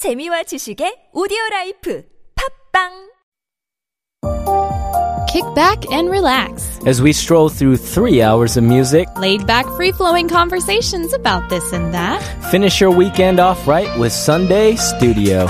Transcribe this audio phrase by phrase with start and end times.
[0.00, 2.03] 재미와 지식의 오디오 라이프
[2.73, 3.11] 팝빵
[5.31, 6.79] Kick back and relax.
[6.85, 9.07] as we stroll through three hours of music.
[9.15, 12.19] Laid back, free flowing conversations about this and that.
[12.51, 15.47] Finish your weekend off right with Sunday Studio.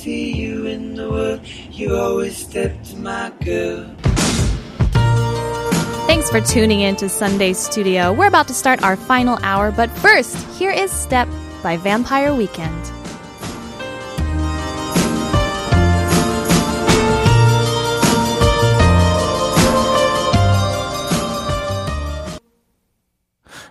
[0.00, 1.40] See you in the world,
[1.70, 3.84] you always step to my girl.
[6.06, 8.12] Thanks for tuning in to Sunday Studio.
[8.12, 11.28] We're about to start our final hour, but first, here is Step
[11.62, 12.99] by Vampire Weekend.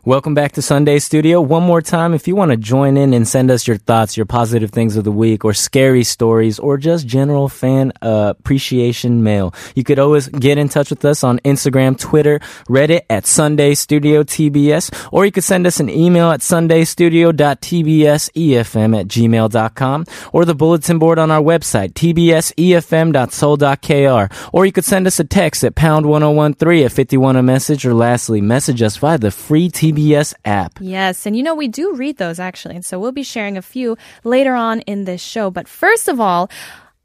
[0.10, 1.40] Welcome back to Sunday Studio.
[1.40, 4.26] One more time, if you want to join in and send us your thoughts, your
[4.26, 9.54] positive things of the week, or scary stories, or just general fan uh, appreciation mail,
[9.76, 14.24] you could always get in touch with us on Instagram, Twitter, Reddit at Sunday Studio
[14.24, 20.98] TBS, or you could send us an email at sundaystudio.tbsefm at gmail.com, or the bulletin
[20.98, 26.86] board on our website, tbsefm.seoul.kr, or you could send us a text at pound 1013
[26.86, 29.99] at 51 a message, or lastly, message us via the free TBS
[30.46, 30.80] app.
[30.80, 33.62] Yes, and you know, we do read those actually, and so we'll be sharing a
[33.62, 35.50] few later on in this show.
[35.52, 36.50] But first of all,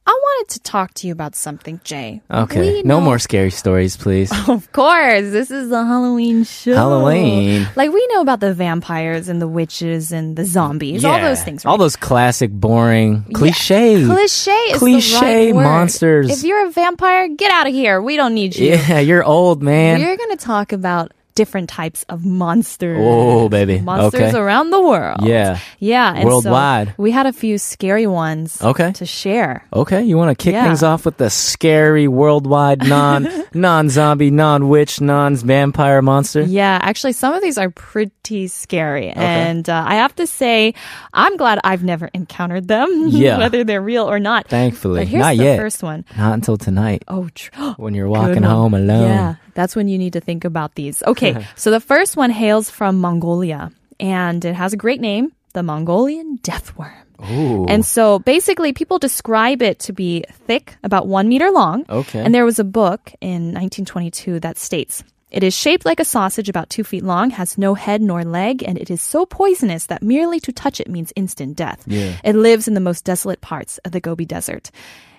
[0.07, 2.21] I wanted to talk to you about something, Jay.
[2.31, 4.31] Okay, no more scary stories, please.
[4.49, 6.75] Of course, this is the Halloween show.
[6.75, 7.67] Halloween.
[7.75, 11.65] Like we know about the vampires and the witches and the zombies, all those things.
[11.65, 11.71] Right?
[11.71, 14.05] All those classic, boring, cliche.
[14.05, 15.63] Cliche is Cliche the right word.
[15.65, 16.31] monsters.
[16.31, 18.03] If you're a vampire, get out of here.
[18.03, 18.73] We don't need you.
[18.73, 20.01] Yeah, you're old, man.
[20.01, 22.99] We're going to talk about different types of monsters.
[23.01, 23.81] Oh, baby.
[23.81, 24.39] Monsters Okay.
[24.39, 25.19] around the world.
[25.23, 25.59] Yeah.
[25.81, 26.13] Yeah.
[26.15, 26.95] And so Worldwide.
[26.97, 28.93] we had a few scary ones Okay.
[28.93, 29.65] to share.
[29.73, 30.65] Okay, you want to kick Yeah.
[30.65, 36.43] things off with the scary worldwide non non zombie, non witch, non vampire monster?
[36.43, 39.11] Yeah, actually, some of these are pretty scary.
[39.11, 40.75] And uh, I have to say,
[41.13, 43.39] I'm glad I've never encountered them, Yeah.
[43.39, 44.49] whether they're real or not.
[44.49, 45.57] Thankfully, But here's not the yet.
[45.59, 46.05] first one.
[46.17, 49.09] Not until tonight Oh, tr- when you're walking home alone.
[49.09, 51.03] Yeah, that's when you need to think about these.
[51.03, 55.63] Okay, so the first one hails from Mongolia, and it has a great name, the
[55.63, 57.01] Mongolian deathworm.
[57.31, 57.67] Ooh.
[57.67, 61.85] And so basically, people describe it to be thick, about one meter long.
[61.89, 62.21] Okay.
[62.21, 65.05] And there was a book in 1922 that states
[65.35, 68.63] it is shaped like a sausage about two feet long, has no head nor leg,
[68.63, 71.83] and it is so poisonous that merely to touch it means instant death.
[71.89, 72.15] Yeah.
[72.23, 74.71] It lives in the most desolate parts of the Gobi Desert.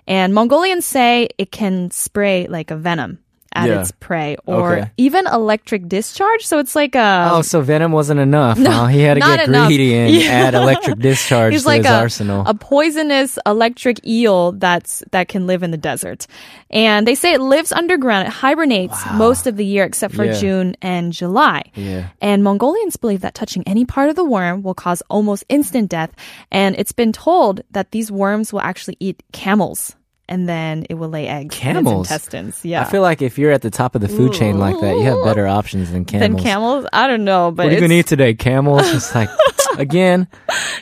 [0.07, 3.19] And Mongolians say it can spray like a venom
[3.55, 3.81] at Yeah.
[3.81, 4.91] its prey or Okay.
[4.97, 6.45] even electric discharge.
[6.45, 7.29] So it's like a.
[7.33, 8.59] Oh, so venom wasn't enough.
[8.59, 8.85] No, huh?
[8.87, 9.67] He had to get enough.
[9.67, 10.29] greedy and Yeah.
[10.31, 12.43] add electric discharge He's to like his a, arsenal.
[12.45, 16.27] a poisonous electric eel that's that can live in the desert.
[16.69, 18.27] And they say it lives underground.
[18.27, 20.33] It hibernates most of the year except for Yeah.
[20.33, 21.63] June and July.
[21.75, 22.07] Yeah.
[22.21, 26.11] And Mongolians believe that touching any part of the worm will cause almost instant death.
[26.51, 29.95] And it's been told that these worms will actually eat camels
[30.27, 32.07] and then it will lay eggs in Camels?
[32.09, 32.65] its intestines.
[32.65, 32.81] Yeah.
[32.81, 35.03] I feel like if you're at the top of the food chain like that, you
[35.03, 36.29] have better options than camels.
[36.35, 36.85] Then camels?
[36.93, 38.33] I don't know, but What are you it's- gonna eat today?
[38.33, 38.89] Camels?
[38.91, 39.29] It's like
[39.77, 40.27] again.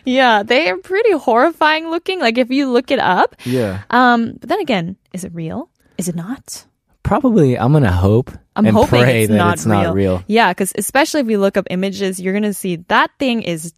[0.06, 2.20] yeah, they are pretty horrifying looking.
[2.20, 3.36] Like if you look it up.
[3.46, 3.82] Yeah.
[3.90, 5.70] Um, but then again, is it real?
[5.98, 6.66] Is it not?
[7.04, 7.58] Probably.
[7.60, 9.84] I'm gonna hope I'm and hoping pray it's that not it's real.
[9.84, 10.24] not real.
[10.28, 13.74] Yeah, because especially if you look up images, you're gonna see that thing is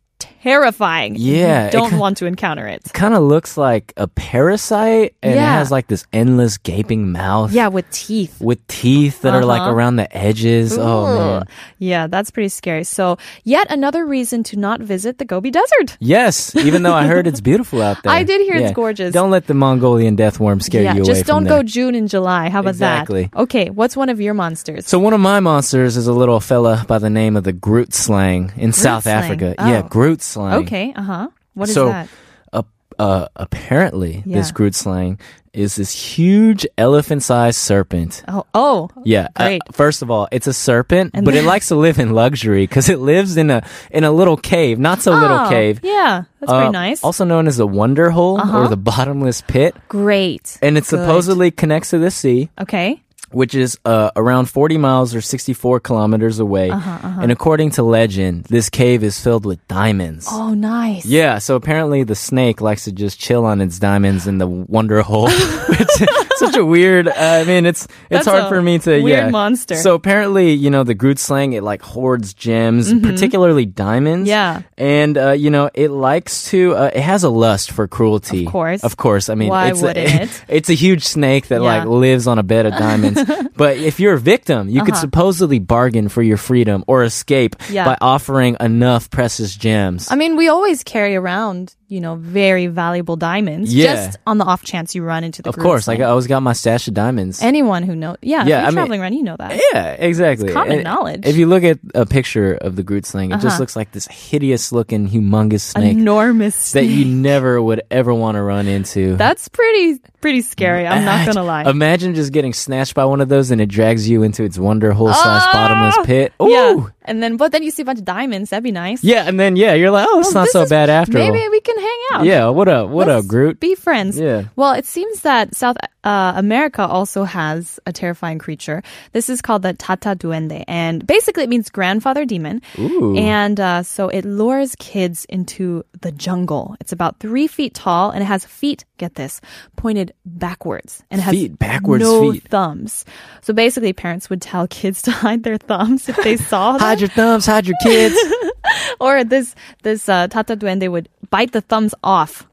[0.45, 1.15] terrifying.
[1.17, 2.83] Yeah, you don't ki- want to encounter it.
[2.93, 5.57] Kind of looks like a parasite, and it Yeah.
[5.57, 7.51] has like this endless gaping mouth.
[7.51, 8.39] Yeah, with teeth.
[8.39, 9.73] With teeth that are like Uh-huh.
[9.73, 10.77] around the edges.
[10.77, 11.43] Oh man.
[11.79, 12.83] Yeah, that's pretty scary.
[12.83, 15.97] So, yet another reason to not visit the Gobi Desert.
[15.99, 18.11] Yes, even though I heard it's beautiful out there.
[18.13, 19.13] I did hear it's gorgeous.
[19.13, 22.07] Don't let the Mongolian death worm scare yeah, you away just don't go June and
[22.07, 22.49] July.
[22.49, 23.29] How about Exactly.
[23.33, 23.39] that?
[23.43, 24.85] Okay, what's one of your monsters?
[24.87, 28.55] So one of my monsters is a little fella by the name of the Grootslang
[28.57, 29.23] in South slang?
[29.23, 29.55] Africa.
[29.57, 29.67] Oh.
[29.67, 30.63] Yeah, Groot slang.
[30.67, 31.27] okay, uh huh.
[31.55, 32.07] What is so, that?
[32.51, 32.63] Uh,
[32.99, 34.55] uh, apparently, this Yeah.
[34.55, 35.19] Grootslang
[35.53, 38.23] is this huge elephant-sized serpent.
[38.27, 39.27] Oh, oh, Yeah.
[39.35, 42.63] uh, first of all, it's a serpent, And but it likes to live in luxury
[42.67, 45.79] because it lives in a in a little cave, not so little Oh, cave.
[45.83, 47.03] Yeah, that's Uh, pretty nice.
[47.03, 48.59] Also known as the Wonder Hole Uh-huh.
[48.63, 50.57] or the bottomless pit, Great.
[50.61, 50.99] and it Good.
[50.99, 52.49] supposedly connects to the sea.
[52.59, 53.01] Okay.
[53.35, 56.69] Which is uh, around 40 miles or 64 kilometers away.
[56.71, 60.27] Uh-huh, And according to legend, this cave is filled with diamonds.
[60.31, 61.05] Oh, nice.
[61.05, 65.01] Yeah, so apparently the snake likes to just chill on its diamonds in the wonder
[65.01, 65.27] hole.
[65.29, 67.07] is such a weird.
[67.07, 69.29] Uh, I mean, it's it's That's hard for me to weird yeah.
[69.29, 69.75] monster.
[69.75, 74.29] So apparently, you know, the Grootslang it like hoards gems, particularly diamonds.
[74.29, 74.61] Mm-hmm.
[74.61, 74.61] Yeah.
[74.77, 76.75] and uh, you know, it likes to.
[76.75, 78.45] Uh, it has a lust for cruelty.
[78.45, 78.83] Of course.
[78.83, 79.29] of course.
[79.29, 80.43] I mean, Why it's wouldn't a, it?
[80.55, 83.19] It's a huge snake that like lives on a bed of diamonds.
[83.55, 85.01] but if you're a victim, you could Uh-huh.
[85.01, 87.85] supposedly bargain for your freedom or escape Yeah.
[87.85, 90.07] by offering enough precious gems.
[90.11, 93.73] I mean, we always carry around, you know, very valuable diamonds.
[93.73, 93.93] Yeah.
[94.07, 96.41] Just on the off chance you run into the Of course, like I always got
[96.41, 97.41] my stash of diamonds.
[97.43, 99.61] Anyone who knows, yeah, Yeah, if I you're mean- traveling around, you know that.
[99.73, 100.47] yeah, exactly.
[100.47, 101.25] It's common And knowledge.
[101.25, 103.59] If you look at a picture of the Grootslang, it just Uh-huh.
[103.59, 106.71] looks like this hideous looking, humongous snake Enormous.
[106.71, 109.15] that you never would ever want to run into.
[109.15, 110.87] That's pretty pretty scary.
[110.87, 111.69] I'm not gonna lie.
[111.69, 114.91] Imagine just getting snatched by one of those and it drags you into its wonder
[114.91, 116.33] hole slash bottomless pit.
[116.41, 116.45] Ooh.
[116.45, 116.47] Ah!
[116.47, 118.49] Yeah, and then but then you see a bunch of diamonds.
[118.49, 119.03] That'd be nice.
[119.03, 121.51] Yeah, and then yeah, you're like, oh, it's not so bad after Maybe all.
[121.51, 122.25] we can hang out.
[122.25, 122.89] Yeah, what up?
[122.89, 123.59] What Let's up, Groot?
[123.59, 124.19] Be friends.
[124.19, 124.45] Yeah.
[124.55, 128.83] Well, it seems that South uh, America also has a terrifying creature.
[129.11, 132.61] This is called the Tata Duende, and basically it means grandfather demon.
[132.79, 133.15] Ooh.
[133.17, 136.75] And uh, so it lures kids into the jungle.
[136.79, 138.85] It's about three feet tall, and it has feet.
[138.97, 139.41] Get this,
[139.75, 142.47] pointed backwards, and it has Feet, backwards no feet.
[142.47, 143.03] thumbs.
[143.41, 147.01] So basically, parents would tell kids to hide their thumbs if they saw them Hide
[147.01, 148.15] your thumbs, hide your kids.
[148.99, 152.47] or this this uh, Tata Duende would bite the thumbs off.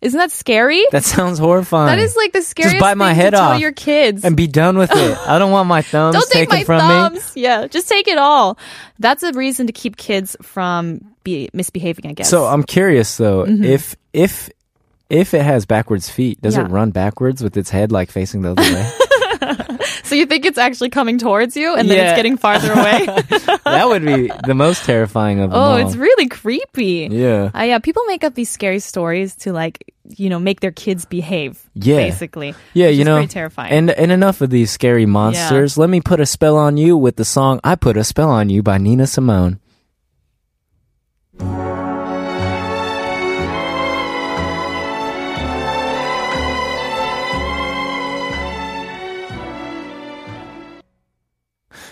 [0.00, 0.84] Isn't that scary?
[0.92, 1.88] that sounds horrifying.
[1.88, 4.24] that is like the scariest just bite my head off your kids.
[4.24, 5.18] and be done with it.
[5.26, 7.18] I don't want my thumbs Don't take taken my from me.
[7.18, 7.32] thumbs.
[7.34, 8.56] Yeah, just take it all.
[9.00, 12.06] That's a reason to keep kids from be misbehaving.
[12.08, 12.30] I guess.
[12.30, 14.50] So I'm curious though, if if
[15.10, 16.72] if it has backwards feet, does it Mm-hmm.
[16.74, 18.92] Run backwards with its head like facing the other way?
[20.08, 22.10] So you think it's actually coming towards you, and then Yeah.
[22.10, 23.06] it's getting farther away?
[23.64, 25.76] that would be the most terrifying of them oh, all.
[25.76, 27.08] it's really creepy.
[27.10, 27.50] yeah.
[27.54, 31.04] Uh, yeah, people make up these scary stories to like, you know, make their kids
[31.04, 31.60] behave.
[31.74, 31.96] Yeah.
[31.96, 32.54] basically.
[32.74, 33.72] Yeah, you know, pretty terrifying.
[33.72, 35.76] and and enough of these scary monsters.
[35.76, 38.48] Let me put a spell on you with the song "I Put a Spell on
[38.50, 39.60] You" by Nina Simone.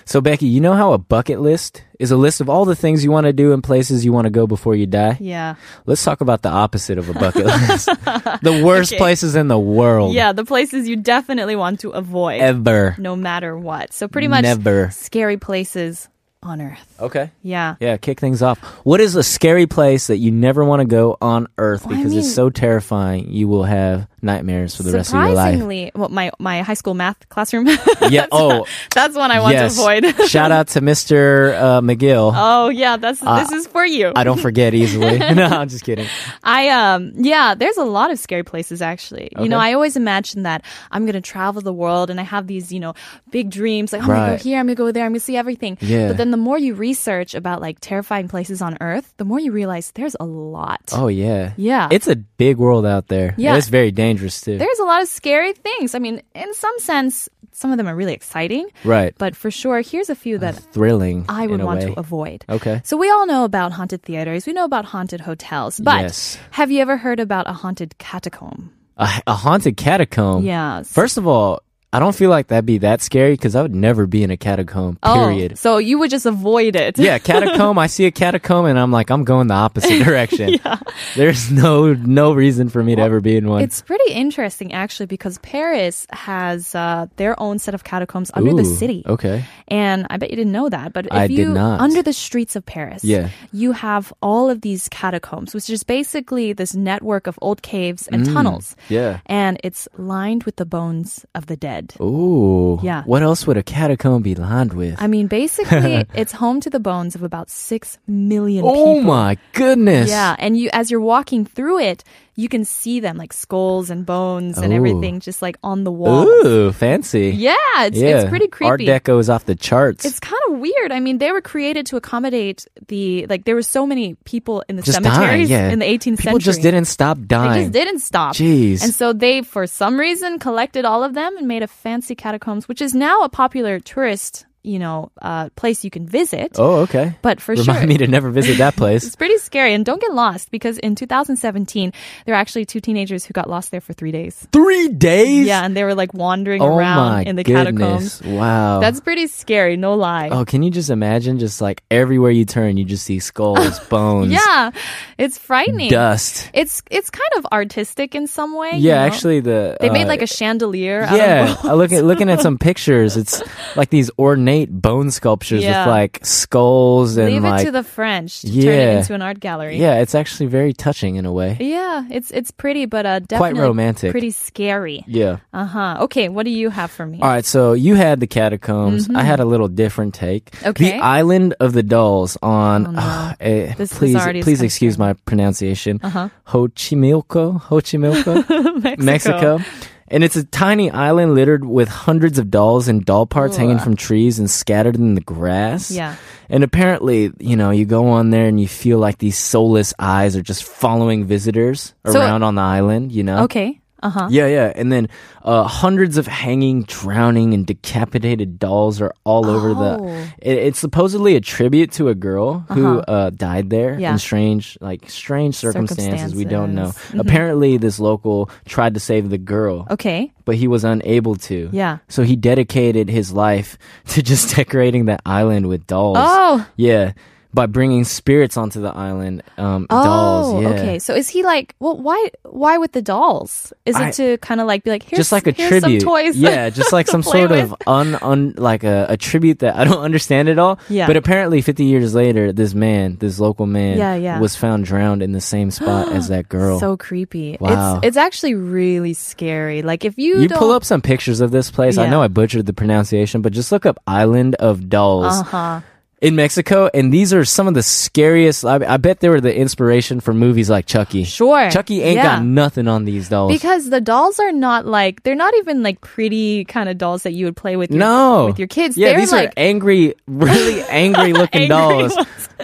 [0.08, 3.03] So Becky, you know how a bucket list is a list of all the things
[3.03, 5.17] you want to do and places you want to go before you die?
[5.20, 7.87] yeah, Let's talk about the opposite of a bucket list.
[8.43, 8.99] the worst Okay.
[8.99, 10.14] places in the world.
[10.14, 12.94] yeah, the places you definitely want to avoid, Ever.
[12.99, 13.93] no matter what.
[13.93, 14.91] So pretty much Never.
[14.93, 16.08] scary places
[16.43, 16.97] on Earth.
[17.00, 17.32] Okay.
[17.43, 17.75] Yeah.
[17.81, 18.61] Yeah, kick things off.
[18.85, 21.97] What is a scary place that you never want to go on Earth Well, I
[21.97, 25.55] because it's so terrifying you will have nightmares for the rest of your life?
[25.55, 27.69] Surprisingly, well, my my high school math classroom.
[28.08, 28.26] Yeah.
[28.31, 29.75] Oh, that's one I want yes.
[29.75, 30.28] to avoid.
[30.28, 31.55] Shout out to Mr.
[31.55, 32.32] Uh, McGill.
[32.34, 34.12] oh yeah, that's this is for you.
[34.14, 35.19] I don't forget easily.
[35.34, 36.06] no, I'm just kidding.
[36.44, 39.31] I um yeah, there's a lot of scary places actually.
[39.38, 42.70] You know, I always imagine that I'm gonna travel the world and I have these,
[42.70, 42.94] you know,
[43.31, 45.79] big dreams like I'm gonna go here, I'm gonna go there, I'm gonna see everything.
[45.81, 46.08] Yeah.
[46.08, 49.52] But then the more you research about like terrifying places on Earth, the more you
[49.52, 50.81] realize there's a lot.
[50.93, 51.52] Oh yeah.
[51.56, 51.88] Yeah.
[51.90, 53.34] It's a big world out there.
[53.37, 53.56] Yeah.
[53.56, 54.59] It's very dangerous too.
[54.59, 55.95] There's a lot of scary things.
[55.95, 58.69] I mean, in some sense, some of them are really exciting.
[58.85, 59.15] right.
[59.19, 61.25] But for sure, here's a few uh, that Thrilling.
[61.29, 61.87] I would want way.
[61.95, 62.45] to avoid.
[62.49, 62.81] Okay.
[62.85, 64.47] So we all know about haunted theaters.
[64.47, 65.81] We know about haunted hotels.
[65.81, 66.39] But Yes.
[66.51, 68.73] have you ever heard about a haunted catacomb?
[68.99, 70.45] A, a haunted catacomb.
[70.45, 70.83] Yeah.
[70.83, 71.61] First of all,
[71.93, 74.37] I don't feel like that'd be that scary because I would never be in a
[74.37, 74.97] catacomb.
[75.03, 75.53] Period.
[75.53, 76.99] Oh, so you would just avoid it.
[76.99, 77.79] Yeah, catacomb.
[77.79, 80.59] I see a catacomb and I'm like, I'm going the opposite direction.
[80.62, 80.79] yeah.
[81.15, 83.62] There's no no reason for me to ever be in one.
[83.62, 88.65] It's pretty interesting actually because Paris has uh, their own set of catacombs under the
[88.65, 89.03] city.
[89.06, 89.44] Okay.
[89.69, 91.81] And I bet you didn't know that, but if I did you not.
[91.81, 93.31] under the streets of Paris, Yeah.
[93.53, 98.27] you have all of these catacombs, which is basically this network of old caves and
[98.27, 98.32] Mm.
[98.34, 98.77] tunnels.
[98.91, 99.20] Yeah.
[99.27, 101.76] And it's lined with the bones of the dead.
[102.01, 102.79] Ooh.
[102.83, 103.03] Yeah.
[103.05, 105.01] What else would a catacomb be lined with?
[105.01, 108.85] I mean, basically, it's home to the bones of about six million oh people.
[108.85, 110.11] Oh my goodness.
[110.11, 112.05] Yeah, and you as you're walking through it,
[112.38, 114.76] you can see them like skulls and bones and Ooh.
[114.76, 116.26] everything just like on the wall.
[116.26, 117.31] Ooh, fancy.
[117.31, 118.20] Yeah, it's yeah.
[118.20, 118.86] it's pretty Art creepy.
[118.86, 120.05] Deco is off the charts.
[120.05, 120.93] It's kind of weird.
[120.93, 124.76] I mean, they were created to accommodate the like there were so many people in
[124.76, 125.14] the just dying.
[125.14, 125.70] cemeteries Yeah.
[125.70, 126.22] in the 18th People century.
[126.32, 127.52] People just didn't stop dying.
[127.52, 128.34] They just didn't stop.
[128.34, 128.82] Jeez.
[128.82, 132.69] And so they, for some reason, collected all of them and made a fancy catacombs,
[132.69, 136.56] which is now a popular tourist, you know, uh, place you can visit.
[136.58, 137.15] Oh, okay.
[137.23, 139.05] But for Remind sure, Remind me to never visit that place.
[139.06, 139.73] it's pretty scary.
[139.75, 141.93] And don't get lost because in 2017,
[142.25, 144.46] there were actually two teenagers who got lost there for three days.
[144.53, 145.46] Three days.
[145.46, 148.19] Yeah, and they were like wandering Oh around in the goodness!
[148.19, 148.23] catacombs.
[148.23, 148.81] Wow.
[148.81, 150.29] That's pretty scary, no lie.
[150.31, 151.39] Oh, can you just imagine?
[151.39, 154.70] Just like everywhere you turn, you just see skulls, bones, yeah,
[155.19, 155.91] it's frightening.
[155.91, 156.51] dust.
[156.55, 158.73] It's it's kind of artistic in some way.
[158.75, 159.06] you Yeah, know?
[159.13, 161.03] actually, the they made uh, like a chandelier.
[161.03, 161.58] out of Yeah, bones.
[161.65, 163.17] I look at looking at some pictures.
[163.17, 163.43] It's
[163.77, 165.84] like these ornate bone sculptures Yeah.
[165.84, 168.72] with like skulls and Leave like it to the French to turn Yeah.
[168.72, 169.77] it into an art gallery.
[169.79, 171.58] yeah, it's actually very touching in a way.
[171.60, 174.10] Yeah, it's it's pretty, but uh, Quite romantic.
[174.13, 175.05] pretty scary.
[175.06, 175.39] Yeah.
[175.53, 175.96] Uh huh.
[176.08, 177.20] Okay, what do you have for me?
[177.20, 179.08] All right, so you had the catacombs.
[179.15, 180.51] I had a little different take.
[180.51, 180.69] Mm-hmm.
[180.70, 180.93] Okay.
[180.93, 182.86] The island of the dolls on.
[182.86, 183.32] Oh, no.
[183.41, 186.01] eh, This is please, please excuse my pronunciation.
[186.03, 186.29] Uh-huh.
[186.44, 189.60] Ho Chi Milco, Ho Milco, Mexico.
[190.08, 193.96] And it's a tiny island littered with hundreds of dolls and doll parts hanging from
[193.96, 195.91] trees and scattered in the grass.
[195.91, 196.15] Yeah.
[196.48, 200.36] And apparently, you know, you go on there and you feel like these soulless eyes
[200.36, 203.44] are just following visitors So- around on the island, you know?
[203.44, 203.81] Okay.
[204.03, 204.29] Uh huh.
[204.31, 204.72] Yeah, yeah.
[204.76, 205.08] And then
[205.43, 209.98] uh, hundreds of hanging, drowning, and decapitated dolls are all over the.
[210.00, 210.29] Oh.
[210.38, 214.12] It, it's supposedly a tribute to a girl who uh, died there Yeah.
[214.12, 216.34] in strange, like strange circumstances.
[216.34, 216.91] We don't know.
[216.91, 217.15] Circumstances.
[217.17, 217.20] Mhm.
[217.20, 220.31] Apparently, this local tried to save the girl, Okay.
[220.44, 221.70] but he was unable to.
[221.72, 221.98] Yeah.
[222.08, 226.19] So he dedicated his life to just decorating that island with dolls.
[226.20, 226.67] Oh.
[226.76, 227.12] Yeah.
[227.56, 230.63] By bringing spirits onto the island, um, Oh, dolls.
[230.63, 230.69] Yeah.
[230.69, 230.98] okay.
[230.98, 233.72] So is he like, well, why, why with the dolls?
[233.86, 236.03] Is I- it to kind of like be like, here's, just like a tribute.
[236.03, 236.36] some toys?
[236.36, 237.72] Yeah, just like some sort with.
[237.72, 240.79] of un, un like a, a tribute that I don't understand at all.
[240.91, 241.06] Yeah.
[241.06, 244.39] But apparently 50 years later, this man, this local man Yeah, yeah.
[244.39, 246.79] was found drowned in the same spot as that girl.
[246.79, 247.56] So creepy.
[247.58, 247.96] Wow.
[247.96, 249.81] It's it's actually really scary.
[249.81, 251.96] Like if you, you pull up some pictures of this place.
[251.96, 252.03] Yeah.
[252.05, 255.81] I know I butchered the pronunciation, but just look up Island of Dolls Uh huh.
[256.20, 256.89] In Mexico.
[256.94, 258.65] And these are some of the scariest.
[258.65, 261.25] I, I bet they were the inspiration for movies like Chucky.
[261.25, 261.70] Sure.
[261.70, 262.37] Chucky ain't Yeah.
[262.37, 263.53] got nothing on these dolls.
[263.53, 267.32] Because the dolls are not like they're not even like pretty kind of dolls that
[267.32, 267.91] you would play with.
[267.91, 268.96] Your, no, with your kids.
[268.96, 272.17] Yeah, they're these like are angry, really angry looking Angry dolls.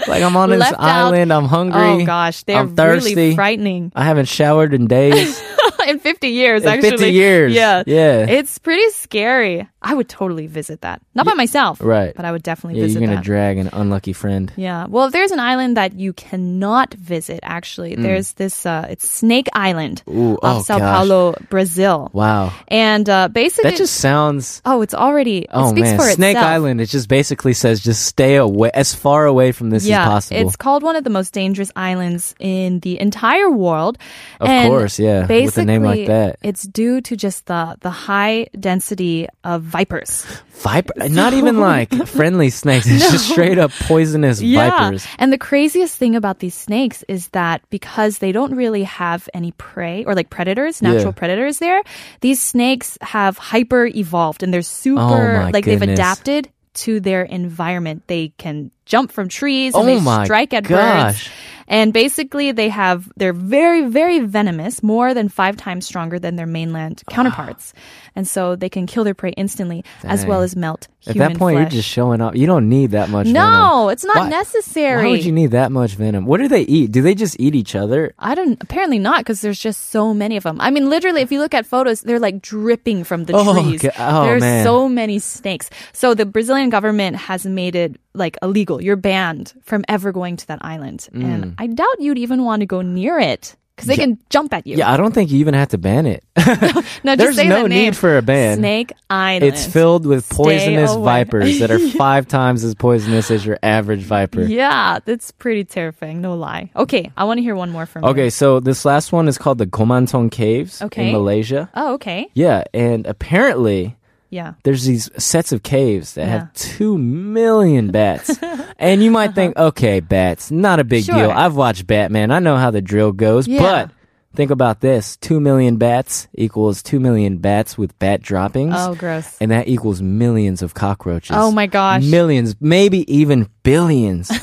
[0.09, 0.81] Like I'm on this Left out.
[0.81, 1.33] island.
[1.33, 1.81] I'm hungry.
[1.81, 3.15] oh gosh, they're I'm thirsty.
[3.15, 3.93] really frightening.
[3.95, 5.43] I haven't showered in days.
[5.89, 6.91] In 50 years, In actually.
[6.91, 7.53] 50 years.
[7.55, 7.83] Yeah.
[7.89, 8.25] Yeah.
[8.29, 9.69] It's pretty scary.
[9.83, 11.03] I would totally visit that.
[11.15, 11.81] Not by myself.
[11.83, 12.13] right.
[12.15, 13.25] But I would definitely yeah, visit you're gonna that.
[13.25, 14.53] drag an unlucky friend.
[14.57, 14.87] Yeah.
[14.87, 19.49] Well, if there's an island that you cannot visit, actually, there's this, uh, it's Snake
[19.55, 20.15] Island Mm.
[20.17, 20.97] Ooh, of oh Sao gosh.
[20.97, 22.11] Paulo, Brazil.
[22.13, 22.53] Wow.
[22.69, 24.63] And uh, basically, That just sounds.
[24.65, 26.47] oh, it's already, it Oh speaks man, Snake itself.
[26.47, 26.81] Island.
[26.81, 30.41] It just basically says just stay away, as far away from this yeah, as possible.
[30.47, 33.99] it's called one of the most dangerous islands in the entire world.
[34.41, 36.39] Of And course, yeah, with a name like that.
[36.43, 40.25] It's due to just the the high density of vipers.
[40.63, 42.87] Viper, not even like friendly snakes.
[42.87, 45.07] It's just straight up poisonous vipers.
[45.19, 49.53] And the craziest thing about these snakes is that because they don't really have any
[49.53, 51.19] prey or like predators, natural Yeah.
[51.19, 51.83] predators there,
[52.21, 55.01] these snakes have hyper evolved and they're super
[55.47, 58.05] Oh like they've adapted to their environment.
[58.07, 61.25] They can jump from trees and Oh they strike at gosh.
[61.25, 61.31] birds.
[61.69, 66.51] And basically they have they're very very venomous, more than 5 times stronger than their
[66.59, 67.15] mainland ah.
[67.15, 67.73] counterparts.
[68.15, 71.57] And so they can kill their prey instantly as well as melt At that point,
[71.57, 71.73] flesh.
[71.73, 72.37] you're just showing off.
[72.37, 73.27] You don't need that much.
[73.27, 73.91] no, venom.
[73.95, 75.05] it's not Why- necessary.
[75.05, 76.27] Why would you need that much venom?
[76.29, 76.93] What do they eat?
[76.93, 78.13] Do they just eat each other?
[78.19, 78.61] I don't.
[78.61, 80.61] Apparently not, because there's just so many of them.
[80.61, 83.81] I mean, literally, if you look at photos, they're like dripping from the Oh, trees.
[83.81, 83.97] okay.
[83.97, 84.65] Oh, there's man.
[84.65, 85.71] so many snakes.
[85.95, 88.81] So the Brazilian government has made it like illegal.
[88.83, 91.25] You're banned from ever going to that island, Mm.
[91.25, 94.67] and I doubt you'd even want to go near it because they can jump at
[94.67, 94.77] you.
[94.77, 96.23] Yeah, I don't think you even have to ban it.
[96.37, 98.59] no, just There's say no need for a ban.
[98.59, 99.45] Snake Island.
[99.45, 104.43] It's filled with poisonous vipers that are five times as poisonous as your average viper.
[104.43, 106.21] Yeah, that's pretty terrifying.
[106.21, 106.71] No lie.
[106.77, 108.11] Okay, I want to hear one more from you.
[108.11, 111.07] Okay, so this last one is called the Gomantong Caves Okay.
[111.07, 111.71] in Malaysia.
[111.75, 112.29] Oh, okay.
[112.35, 113.97] Yeah, and apparently
[114.33, 114.55] Yeah.
[114.65, 116.31] there's these sets of caves that Yeah.
[116.33, 118.37] have two million bats.
[118.79, 121.19] and you might think, okay, bats, not a big Uh-huh.
[121.19, 121.29] Sure.
[121.29, 121.37] deal.
[121.37, 122.31] I've watched Batman.
[122.33, 123.47] I know how the drill goes.
[123.47, 123.61] Yeah.
[123.61, 123.91] But
[124.35, 128.75] think about this two million bats equals two million bats with bat droppings.
[128.75, 129.37] Oh, gross.
[129.43, 131.37] And that equals millions of cockroaches.
[131.39, 132.03] Oh my gosh.
[132.05, 134.31] Millions, maybe even billions.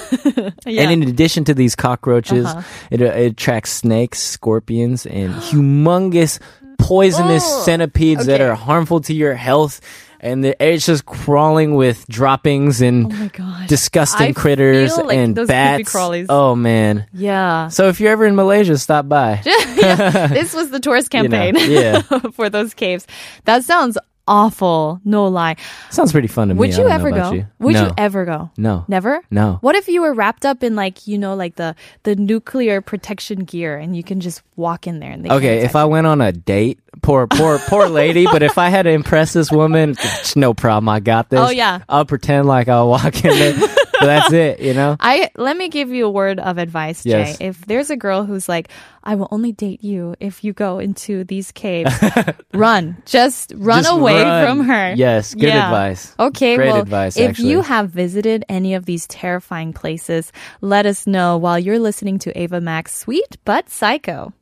[0.65, 0.84] Yeah.
[0.84, 2.62] And in addition to these cockroaches, Uh-huh.
[2.91, 6.38] it, uh, it attracts snakes, scorpions, and humongous
[6.79, 9.81] poisonous Oh, centipedes that are harmful to your health.
[10.21, 15.93] And the, it's just crawling with droppings and oh disgusting I critters like and bats.
[15.93, 16.25] crawlies.
[16.27, 17.05] Oh man!
[17.13, 17.69] yeah.
[17.69, 19.41] So if you're ever in Malaysia, stop by.
[19.45, 22.01] this was the tourist You know, campaign yeah.
[22.33, 23.07] for those caves.
[23.45, 23.98] That sounds
[24.29, 25.01] awful.
[25.03, 25.57] No lie.
[25.89, 26.59] Sounds pretty fun to me.
[26.59, 27.31] Would I you ever go?
[27.33, 27.48] you.
[27.59, 27.88] Would no.
[27.88, 28.51] you ever go?
[28.55, 28.86] No.
[28.88, 29.21] Never?
[29.29, 29.57] No.
[29.62, 33.43] What if you were wrapped up in like, you know, like the the nuclear protection
[33.43, 36.21] gear and you can just walk in there and they Okay, if I went on
[36.21, 39.95] a date, poor, poor, poor lady, but if I had to impress this woman,
[40.36, 40.88] no problem.
[40.88, 41.39] I got this.
[41.39, 41.81] Oh, yeah.
[41.89, 43.67] I'll pretend like I'll walk in there.
[44.00, 44.96] But that's it, you know?
[45.00, 47.10] I let me give you a word of advice, Jay.
[47.10, 47.38] Yes.
[47.39, 48.70] If there's a girl who's like,
[49.03, 51.94] I will only date you if you go into these caves,
[52.53, 52.98] run.
[53.06, 54.46] Just run Just away run.
[54.46, 54.94] from her.
[54.96, 55.65] Yes, good Yeah.
[55.68, 56.13] advice.
[56.20, 61.08] Okay, Great well, advice, if you have visited any of these terrifying places, let us
[61.08, 64.34] know while you're listening to Ava Max Sweet But Psycho.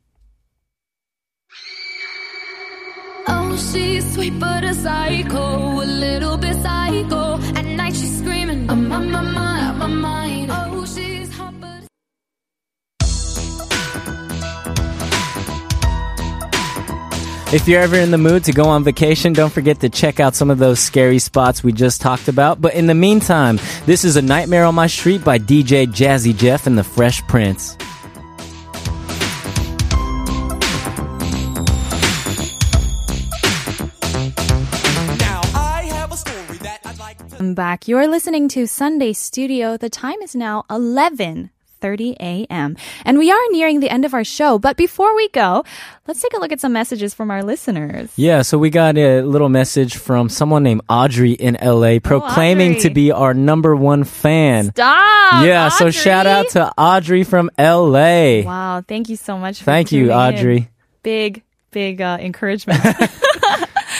[3.30, 7.38] Oh, she's sweet but a psycho, a little bit psycho.
[7.58, 9.47] At night she's screaming, I'm on my mind,
[9.90, 10.18] Oh.
[17.54, 20.36] If you're ever in the mood to go on vacation, don't forget to check out
[20.36, 22.60] some of those scary spots we just talked about.
[22.60, 26.68] But in the meantime, this is A Nightmare on My Street by DJ Jazzy Jeff
[26.68, 27.78] and the Fresh Prince.
[37.38, 37.88] I'd like to I'm back.
[37.88, 39.78] You're listening to Sunday Studio.
[39.78, 41.52] The time is now 11.
[41.80, 42.76] 30 a.m.
[43.06, 44.58] And we are nearing the end of our show.
[44.58, 45.64] But before we go,
[46.08, 48.12] let's take a look at some messages from our listeners.
[48.16, 52.82] Yeah, so we got a little message from someone named Audrey in LA proclaiming Audrey.
[52.82, 54.72] to be our number one fan.
[54.72, 55.46] Stop!
[55.46, 58.42] yeah, so shout out to Audrey from LA.
[58.42, 60.18] Wow, thank you so much for Thank you, tuning in.
[60.18, 60.70] Audrey.
[61.04, 62.82] Big, big uh, encouragement.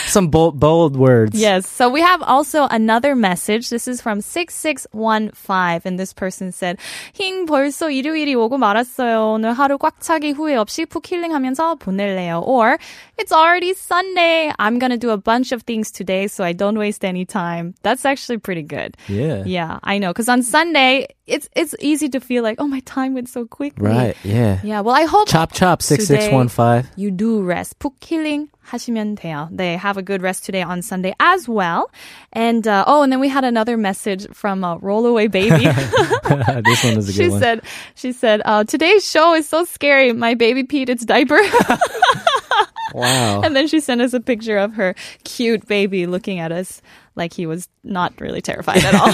[0.07, 1.39] Some bold, bold words.
[1.39, 1.67] yes.
[1.69, 3.71] So we have also another message.
[3.71, 5.83] This is from 6615.
[5.85, 6.79] And this person said,
[7.15, 9.35] 힝 벌써 일요일이 오고 말았어요.
[9.35, 12.43] 오늘 하루 꽉 차기 후회 없이 푹 힐링하면서 보낼래요.
[12.47, 12.79] Or,
[13.19, 14.53] it's already Sunday.
[14.59, 17.75] I'm gonna do a bunch of things today so I don't waste any time.
[17.83, 18.97] That's actually pretty good.
[19.09, 19.43] Yeah.
[19.47, 20.13] Yeah, I know.
[20.13, 23.89] Cause on Sunday, it's, it's easy to feel like, oh, my time went so quickly.
[23.89, 24.61] Right, yeah.
[24.63, 24.81] Yeah.
[24.81, 26.91] Well, I hope Chop chop Today- 6615.
[26.97, 27.79] you do rest.
[27.79, 29.49] 푹 힐링 하시면 돼요.
[29.51, 31.91] They have a good rest today on Sunday as well.
[32.33, 35.67] And uh, oh, and then we had another message from uh, Rollaway Baby.
[36.63, 37.41] this one is a good she one.
[37.41, 37.61] said,
[37.95, 40.13] she said, uh, today's show is so scary.
[40.13, 41.39] My baby peed its diaper.
[42.95, 43.41] wow.
[43.43, 46.81] and then she sent us a picture of her cute baby looking at us
[47.17, 49.13] like he was not really terrified at all.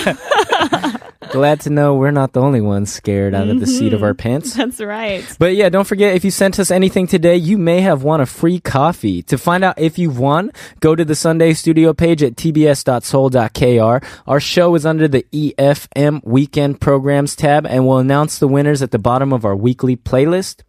[1.33, 3.95] Glad to know we're not the only ones scared out of the seat Mm-hmm.
[3.95, 4.53] of our pants.
[4.55, 5.25] That's right.
[5.39, 8.25] But yeah, don't forget if you sent us anything today, you may have won a
[8.25, 9.23] free coffee.
[9.23, 14.05] To find out if you've won, go to the Sunday studio page at tbs.seoul.kr.
[14.27, 18.91] Our show is under the EFM Weekend Programs tab and we'll announce the winners at
[18.91, 20.61] the bottom of our weekly playlist.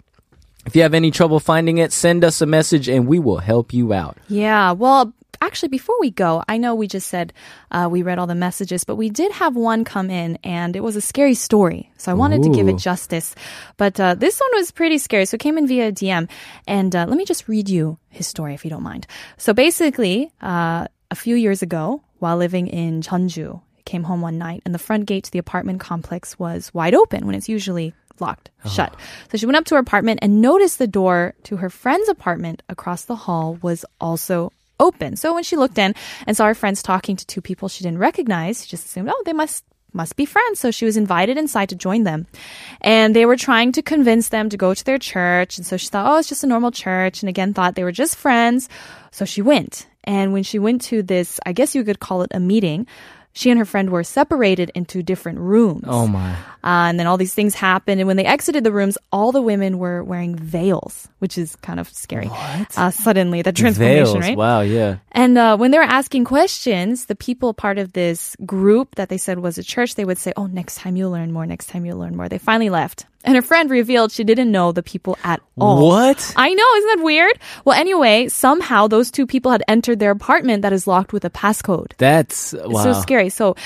[0.66, 3.74] If you have any trouble finding it, send us a message and we will help
[3.74, 4.16] you out.
[4.28, 5.12] Yeah, well,
[5.44, 7.33] actually, before we go, I know we just said
[7.70, 10.83] uh, we read all the messages, but we did have one come in, and it
[10.83, 11.90] was a scary story.
[11.96, 13.35] So I wanted to give it justice.
[13.76, 15.26] But uh, this one was pretty scary.
[15.26, 16.28] So it came in via DM.
[16.66, 19.07] And uh, let me just read you his story, if you don't mind.
[19.37, 24.62] So basically, uh, a few years ago, while living in Jeonju, came home one night,
[24.64, 28.50] and the front gate to the apartment complex was wide open when it's usually locked,
[28.70, 28.94] shut.
[29.30, 32.62] So she went up to her apartment and noticed the door to her friend's apartment
[32.68, 35.16] across the hall was also open.
[35.16, 35.94] So when she looked in
[36.26, 39.22] and saw her friends talking to two people she didn't recognize, she just assumed, oh,
[39.24, 40.58] they must must be friends.
[40.58, 42.26] So she was invited inside to join them.
[42.80, 45.56] And they were trying to convince them to go to their church.
[45.56, 47.22] And so she thought, oh, it's just a normal church.
[47.22, 48.68] And again, thought they were just friends.
[49.12, 49.87] So she went.
[50.02, 52.87] And when she went to this, I guess you could call it a meeting,
[53.34, 55.84] she and her friend were separated into different rooms.
[55.86, 56.32] Oh my.
[56.62, 58.00] Uh, and then all these things happened.
[58.00, 61.80] And when they exited the rooms, all the women were wearing veils, which is kind
[61.80, 62.30] of scary.
[62.76, 64.16] Uh, suddenly, the transformation, Veils.
[64.18, 64.36] right?
[64.36, 64.98] Wow, yeah.
[65.10, 69.18] And uh, when they were asking questions, the people part of this group that they
[69.18, 71.44] said was a church, they would say, Oh, next time you'll learn more.
[71.44, 72.28] Next time you'll learn more.
[72.28, 73.06] They finally left.
[73.24, 75.87] And her friend revealed she didn't know the people at all.
[75.88, 76.32] What?
[76.37, 77.32] I know, isn't that weird?
[77.64, 81.30] Well, anyway, somehow those two people had entered their apartment that is locked with a
[81.30, 81.92] passcode.
[81.96, 82.82] That's It's wow.
[82.82, 83.30] so scary.
[83.30, 83.56] So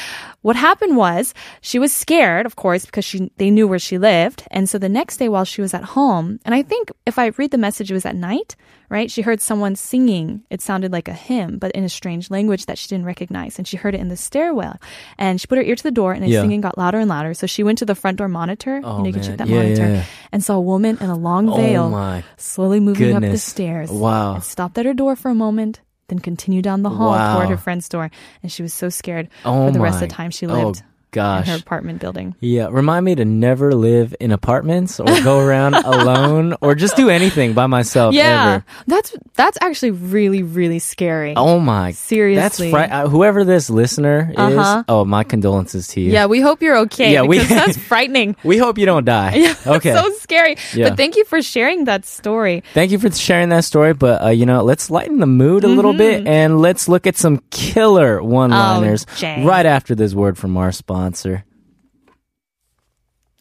[0.42, 4.44] what happened was she was scared, of course, because she they knew where she lived.
[4.50, 7.26] And so the next day while she was at home, and I think if I
[7.36, 8.54] read the message, it was at night,
[8.88, 9.10] right?
[9.10, 10.42] She heard someone singing.
[10.48, 13.58] It sounded like a hymn, but in a strange language that she didn't recognize.
[13.58, 14.76] And she heard it in the stairwell.
[15.18, 16.40] And she put her ear to the door and the Yeah.
[16.42, 17.34] singing got louder and louder.
[17.34, 18.80] So she went to the front door monitor.
[18.84, 19.88] Oh, you know, you can check that Yeah, monitor.
[19.88, 20.04] yeah.
[20.32, 23.90] And saw a woman in a long Oh veil my slowly moving up the stairs.
[23.90, 24.34] Wow.
[24.36, 27.34] And stopped at her door for a moment, then continued down the hall Wow.
[27.36, 28.10] toward her friend's door.
[28.42, 30.52] And she was so scared Oh for the rest my- of the time she oh,
[30.54, 30.82] lived.
[31.10, 31.46] Gosh.
[31.48, 32.34] her apartment building.
[32.40, 37.08] Yeah, remind me to never live in apartments or go around alone or just do
[37.10, 38.64] anything by myself Yeah, ever.
[38.86, 41.34] that's that's actually really really scary.
[41.36, 41.92] Oh my.
[41.92, 42.40] Seriously.
[42.40, 44.36] That's fri- uh, whoever this listener is.
[44.38, 44.84] Uh-huh.
[44.88, 46.12] Oh, my condolences to you.
[46.12, 47.12] Yeah, we hope you're okay.
[47.12, 48.36] Yeah, we- that's frightening.
[48.44, 49.34] We hope you don't die.
[49.34, 49.92] Yeah, Okay.
[49.94, 50.56] so scary.
[50.74, 50.88] Yeah.
[50.90, 52.62] But thank you for sharing that story.
[52.74, 55.68] Thank you for sharing that story, but uh, you know, let's lighten the mood a
[55.68, 56.26] little bit Mm-hmm.
[56.28, 60.97] and let's look at some killer one-liners Oh, right after this word from our sponsor.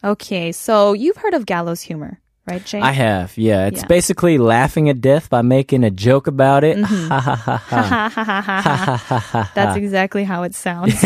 [0.04, 2.80] Okay, so you've heard of gallows humor, right, Jay?
[2.80, 3.66] I have, yeah.
[3.66, 3.86] It's Yeah.
[3.88, 6.76] basically laughing at death by making a joke about it.
[6.76, 7.08] Mm-hmm.
[7.08, 9.52] Ha ha ha ha.
[9.54, 10.94] That's exactly how it sounds.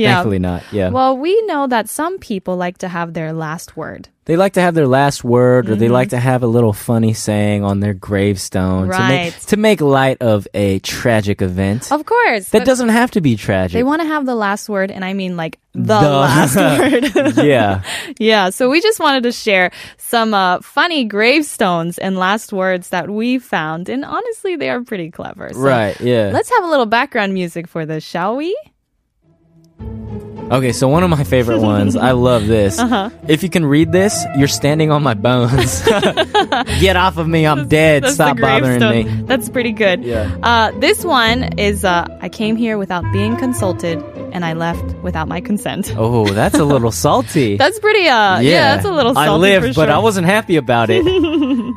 [0.00, 0.14] yeah.
[0.14, 0.62] Thankfully not.
[0.72, 0.88] Yeah.
[0.90, 4.08] Well, we know that some people like to have their last word.
[4.26, 7.12] they like to have their last word or they like to have a little funny
[7.14, 9.00] saying on their gravestone to Mm-hmm.
[9.00, 9.10] Right.
[9.34, 11.90] make to make light of a tragic event.
[11.90, 12.50] Of course.
[12.50, 13.72] that doesn't have to be tragic.
[13.74, 16.54] They want to have the last word, and I mean like the, The- last
[17.36, 17.36] word.
[17.44, 17.82] yeah.
[18.18, 23.10] yeah, so we just wanted to share some uh, funny gravestones and last words that
[23.10, 25.50] we found, and honestly, they are pretty clever.
[25.52, 26.30] So Right, yeah.
[26.32, 28.54] Let's have a little background music for this, shall we?
[30.52, 32.76] Okay, so one of my favorite ones, I love this.
[32.76, 33.10] Uh-huh.
[33.28, 35.80] If you can read this, you're standing on my bones.
[36.80, 38.02] Get off of me, I'm dead.
[38.02, 39.22] That's Stop bothering me.
[39.26, 40.02] That's pretty good.
[40.02, 40.36] Yeah.
[40.42, 45.28] Uh, this one is uh, I came here without being consulted, and I left without
[45.28, 45.94] my consent.
[45.96, 47.56] Oh, that's a little salty.
[47.56, 48.08] That's pretty.
[48.08, 48.74] Uh, yeah.
[48.74, 49.14] that's a little.
[49.14, 49.90] Salty I lived, for but.
[49.90, 51.06] I wasn't happy about it.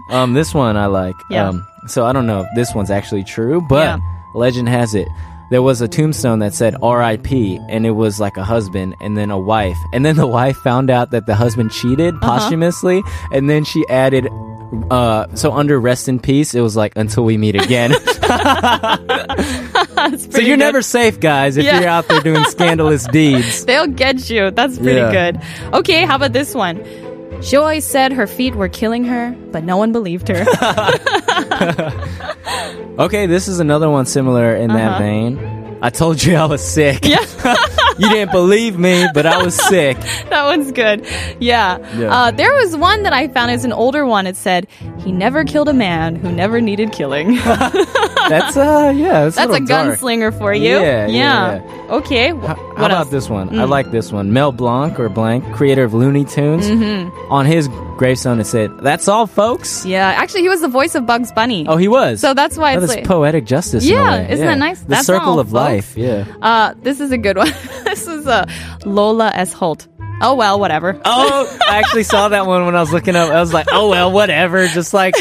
[0.10, 1.16] um, this one I like.
[1.30, 1.50] Yeah.
[1.50, 4.00] Um, so I don't know if this one's actually true, but Yeah.
[4.34, 5.08] legend has it.
[5.54, 7.60] There was a tombstone that said R.I.P.
[7.70, 9.78] and it was like a husband and then a wife.
[9.94, 12.40] And then the wife found out that the husband cheated Uh-huh.
[12.40, 14.28] posthumously and then she added
[14.90, 17.94] uh so under rest in peace it was like until we meet again.
[20.18, 20.66] So you're good.
[20.68, 21.80] never safe guys if Yeah.
[21.80, 23.64] you're out there doing scandalous deeds.
[23.66, 24.50] They'll get you.
[24.52, 25.12] That's pretty Yeah.
[25.32, 25.42] good.
[25.74, 26.84] Okay, how about this one?
[27.42, 30.44] She always said her feet were killing her, but no one believed her.
[33.00, 35.00] Okay, this is another one similar in that Uh-huh.
[35.00, 35.63] vein.
[35.84, 37.04] I told you I was sick.
[37.04, 37.20] Yeah.
[37.98, 39.98] you didn't believe me, but I was sick.
[40.30, 41.06] that one's good.
[41.42, 41.78] Yeah.
[41.98, 42.08] Yeah.
[42.16, 43.52] Uh, there was one that I found.
[43.52, 44.26] It's an older one.
[44.26, 44.66] It said,
[45.00, 47.36] "He never killed a man who never needed killing."
[48.30, 50.00] That's uh yeah, that's, That's a dark.
[50.00, 50.80] gunslinger for you.
[50.80, 52.30] Yeah, yeah, Okay.
[52.30, 53.08] How, wh- how what about else?
[53.10, 53.12] Mm.
[53.12, 53.60] this one?
[53.60, 54.32] I like this one.
[54.32, 56.66] Mel Blanc or Blank, creator of Looney Tunes.
[56.70, 57.34] Mm-hmm.
[57.34, 57.68] On his
[57.98, 61.66] gravestone, it said, "That's all, folks." Yeah, actually, he was the voice of Bugs Bunny.
[61.68, 62.22] Oh, he was.
[62.22, 63.84] So that's why it's like- poetic justice.
[63.84, 64.80] a Yeah, isn't that nice?
[64.80, 65.73] The That's circle of life.
[65.82, 65.98] Folks.
[65.98, 66.26] Yeah.
[66.42, 67.48] Uh, this is a good one.
[67.84, 68.46] this is uh,
[68.86, 69.54] Lola S.
[69.54, 69.88] Holt.
[70.22, 71.00] Oh well, whatever.
[71.04, 73.30] Oh, I actually saw that one when I was looking up.
[73.30, 75.16] I was like, "Oh well, whatever." Just like,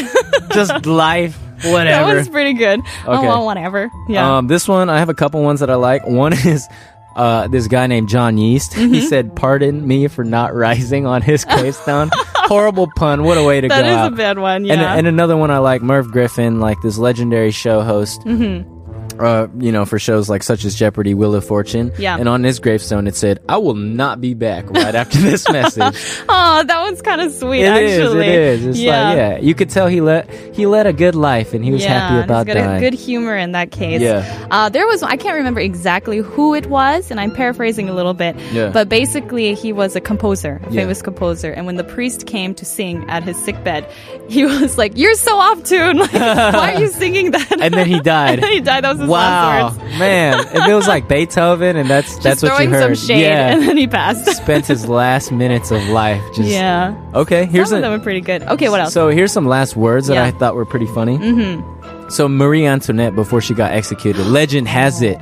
[0.53, 1.83] just life, Whatever.
[2.07, 2.79] that one's pretty good.
[2.79, 2.89] Okay.
[3.07, 3.27] Oh Okay.
[3.27, 3.91] well, whatever.
[4.07, 4.37] Yeah.
[4.37, 6.05] Um, this one, I have a couple ones that I like.
[6.07, 6.67] One is
[7.15, 8.73] uh, this guy named John Yeast.
[8.73, 8.93] Mm-hmm.
[8.93, 12.09] He said, "Pardon me for not rising" on his gravestone.
[12.45, 13.23] Horrible pun.
[13.23, 14.13] What a way to that go is out.
[14.13, 14.57] a bad one.
[14.57, 14.93] and, Yeah.
[14.95, 18.21] and another one I like, Merv Griffin, like this legendary show host.
[18.21, 18.69] Mm-hmm.
[19.19, 21.91] Uh, you know, for shows like such as Jeopardy, Wheel of Fortune.
[21.97, 22.17] Yeah.
[22.17, 25.95] And on his gravestone, it said, "I will not be back right after this message."
[26.29, 27.61] oh, that one's kind of sweet.
[27.63, 27.99] It is.
[27.99, 28.27] actually.
[28.27, 28.65] It is.
[28.65, 29.07] It's yeah.
[29.09, 31.83] like, yeah, you could tell he let he led a good life, and he was
[31.83, 32.81] yeah, happy about got dying.
[32.81, 34.01] good humor in that case.
[34.01, 34.47] Yeah.
[34.51, 38.13] Uh, there was I can't remember exactly who it was, and I'm paraphrasing a little
[38.13, 38.35] bit.
[38.51, 38.69] Yeah.
[38.71, 40.81] But basically, he was a composer, a Yeah.
[40.81, 43.87] famous composer, and when the priest came to sing at his sickbed,
[44.29, 45.97] he was like, "You're so off tune!
[45.97, 48.35] Like, why are you singing that?" And then he died.
[48.35, 48.83] and then he died.
[48.83, 50.39] That was Wow, man!
[50.39, 52.97] If it was like Beethoven, and that's that's what you heard.
[53.07, 54.25] yeah, and then he passed.
[54.43, 56.49] spent his last minutes of life just.
[56.49, 56.95] yeah.
[57.13, 58.43] Okay, here's Some of them were pretty good.
[58.43, 58.93] Okay, what else?
[58.93, 60.25] So here's some last words that Yeah.
[60.25, 61.17] I thought were pretty funny.
[61.17, 62.09] Mm-hmm.
[62.09, 65.17] So Marie Antoinette, before she got executed, legend has it.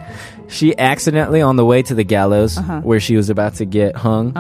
[0.48, 2.82] She accidentally, on the way to the gallows, Uh-huh.
[2.82, 4.36] where she was about to get hung,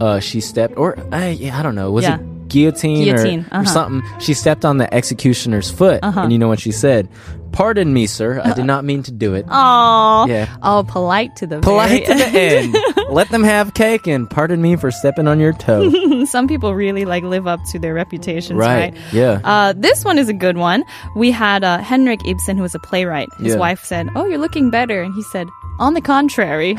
[0.00, 2.16] uh, she stepped, or I, I don't know, was Yeah.
[2.16, 3.64] it guillotine, Guillotine, or, or uh-huh.
[3.64, 4.20] something?
[4.20, 7.08] She stepped on the executioner's foot, and you know what she said?
[7.56, 8.38] Pardon me, sir.
[8.44, 9.46] I did not mean to do it.
[9.48, 10.46] Oh, Yeah.
[10.62, 12.76] oh, polite to the Polite to very the end.
[13.10, 16.24] Let them have cake, and pardon me for stepping on your toe.
[16.26, 18.92] Some people really like live up to their reputations, right?
[18.92, 19.12] right?
[19.12, 19.40] Yeah.
[19.42, 20.84] Uh, this one is a good one.
[21.16, 23.28] We had uh, Henrik Ibsen, who was a playwright.
[23.38, 23.58] His Yeah.
[23.60, 25.46] wife said, "Oh, you're looking better," and he said,
[25.78, 26.74] "On the contrary."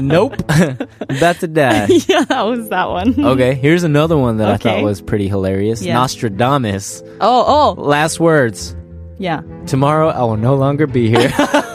[0.00, 0.36] nope.
[1.08, 1.86] That's a die.
[2.08, 3.22] yeah, that was that one.
[3.22, 4.70] Okay, here's another one that I Okay.
[4.76, 5.82] thought was pretty hilarious.
[5.82, 5.94] Yeah.
[5.94, 7.02] Nostradamus.
[7.20, 8.74] Oh, oh, Last words.
[9.18, 9.42] Yeah.
[9.66, 11.32] Tomorrow I will no longer be here.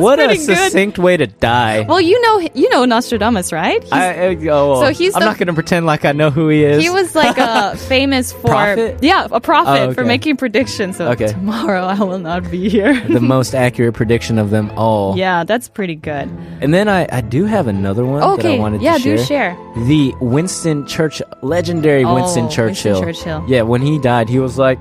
[0.00, 0.56] What a pretty good.
[0.56, 1.80] succinct way to die.
[1.80, 3.82] Well, you know, you know Nostradamus, right?
[3.82, 6.30] He's- I, I- oh, So he's I'm the- not going to pretend like I know
[6.30, 6.80] who he is.
[6.80, 8.98] He was like uh, famous for Prophet?
[9.02, 10.08] yeah, a prophet Oh, for okay.
[10.08, 10.98] making predictions.
[10.98, 11.28] So Okay.
[11.28, 13.00] tomorrow I will not be here.
[13.08, 15.16] the most accurate prediction of them all.
[15.16, 16.28] yeah, that's pretty good.
[16.60, 19.16] And then I, I do have another one that I Okay, wanted yeah, to share.
[19.16, 19.56] do share.
[19.86, 23.00] The Winston Churchill, legendary Oh, Winston Winston Churchill.
[23.00, 23.44] Churchill.
[23.48, 24.78] Yeah, when he died, he was like,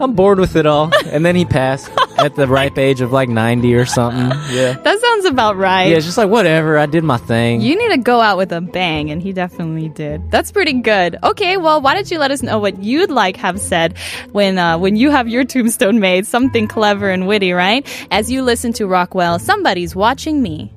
[0.00, 0.90] I'm bored with it all.
[1.06, 4.30] And then he passed at the ripe age of like 90 or something.
[4.52, 4.72] Yeah.
[4.74, 5.88] That sounds about right.
[5.88, 7.60] Yeah, it's just like, whatever, I did my thing.
[7.60, 10.30] You need to go out with a bang, and he definitely did.
[10.30, 11.18] That's pretty good.
[11.22, 13.96] Okay, well, why don't you let us know what you'd like have said
[14.32, 16.26] when uh, when you have your tombstone made?
[16.26, 17.86] Something clever and witty, right?
[18.10, 20.72] As you listen to Rockwell, somebody's watching me.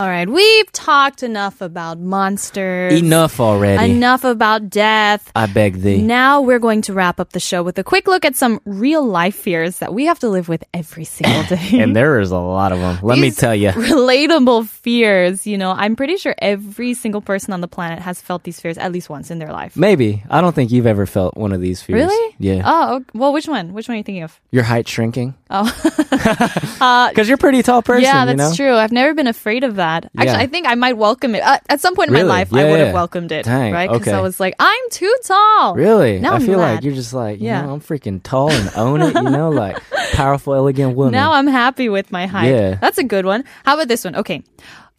[0.00, 2.94] All right, we've talked enough about monsters.
[2.94, 3.92] Enough already.
[3.92, 5.30] Enough about death.
[5.36, 6.00] I beg thee.
[6.00, 9.04] Now we're going to wrap up the show with a quick look at some real
[9.04, 11.78] life fears that we have to live with every single day.
[11.82, 12.98] And there is a lot of them.
[13.02, 13.72] Let me tell you.
[13.72, 15.46] Relatable fears.
[15.46, 18.78] You know, I'm pretty sure every single person on the planet has felt these fears
[18.78, 19.76] at least once in their life.
[19.76, 20.22] Maybe.
[20.30, 22.08] I don't think you've ever felt one of these fears.
[22.08, 22.36] Really?
[22.38, 22.62] Yeah.
[22.64, 23.74] Oh, well, which one?
[23.74, 24.40] Which one are you thinking of?
[24.50, 25.34] Your height shrinking?
[25.50, 25.70] Oh.
[27.10, 28.64] Because you're a pretty tall person, yeah, you that's know?
[28.64, 28.74] true.
[28.74, 29.89] I've never been afraid of that.
[30.16, 30.38] Actually, Yeah.
[30.38, 31.42] I think I might welcome it.
[31.42, 32.28] Uh, at some point in my Really?
[32.28, 32.92] life, I would have yeah.
[32.94, 33.44] welcomed it.
[33.44, 33.90] Dang, right?
[33.90, 35.74] Because I was like, I'm too tall.
[35.74, 36.18] Really?
[36.18, 37.62] Now I I'm feel like you're just like, you Yeah.
[37.62, 39.78] know, I'm freaking tall and own it, you know, like
[40.12, 41.12] powerful, elegant woman.
[41.12, 42.50] Now I'm happy with my height.
[42.50, 42.74] Yeah.
[42.80, 43.44] That's a good one.
[43.64, 44.16] How about this one?
[44.16, 44.42] Okay.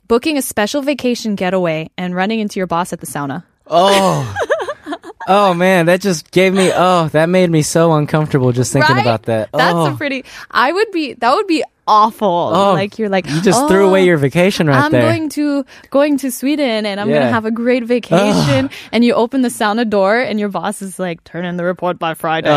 [0.08, 3.43] Booking a special vacation getaway and running into your boss at the sauna.
[3.67, 4.36] oh.
[5.27, 9.01] oh man, that just gave me oh, that made me so uncomfortable just thinking Right?
[9.01, 9.49] about that.
[9.54, 9.93] That's oh.
[9.93, 12.51] a pretty I would be that would be awful.
[12.56, 15.01] Oh, like you're like You just "Oh, threw away oh, your vacation right I'm there.
[15.01, 17.19] going to going to Sweden and I'm Yeah.
[17.19, 18.69] gonna have a great vacation.
[18.93, 21.99] and you open the sauna door and your boss is like, turn in the report
[21.99, 22.47] by Friday.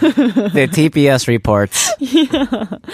[0.00, 1.90] the TPS reports.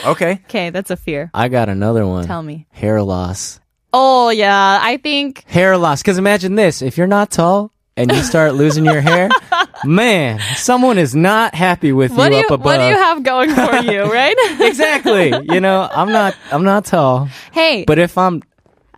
[0.07, 0.41] Okay.
[0.49, 1.31] okay, that's a fear.
[1.35, 2.27] I got another one.
[2.27, 2.67] Tell me.
[2.73, 3.61] Hair loss.
[3.93, 6.03] Oh yeah, I think Hair loss.
[6.03, 9.29] Because imagine this: if you're not tall and you start losing your hair,
[9.87, 12.65] man, someone is not happy with what you you up above.
[12.65, 14.37] what do you have going for you, right?
[14.61, 15.33] exactly.
[15.55, 16.35] You know, I'm not.
[16.51, 18.43] I'm not tall, hey, but if I'm,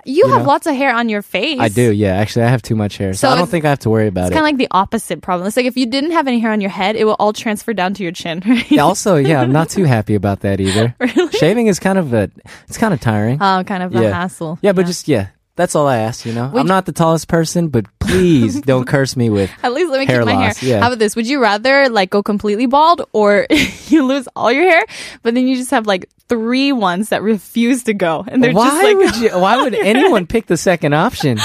[0.04, 1.60] you, you have know, lots of hair on your face.
[1.60, 1.92] I do.
[1.92, 3.90] Yeah, actually, I have too much hair, so, So I don't think I have to
[3.90, 4.32] worry about It's it.
[4.32, 5.46] It's kind of like the opposite problem.
[5.46, 7.74] It's like if you didn't have any hair on your head, it will all transfer
[7.74, 8.78] down to your chin, right?
[8.78, 10.94] Also, yeah, I'm not too happy about that either.
[11.32, 12.30] Shaving is kind of a,
[12.66, 13.38] it's kind of tiring.
[13.40, 14.58] Oh, kind of a hassle.
[14.62, 16.24] Yeah, but just yeah, that's all I ask.
[16.24, 19.50] You know, Would I'm not the tallest person, but please don't curse me with.
[19.62, 20.70] At least let me Hair keep my loss, hair.
[20.70, 20.80] yeah.
[20.80, 21.14] How about this?
[21.16, 23.46] Would you rather like go completely bald or
[23.88, 24.84] you lose all your hair,
[25.22, 28.68] but then you just have like three ones that refuse to go, and they're why
[28.68, 29.38] just like would you?
[29.38, 31.38] Why would anyone pick the second option?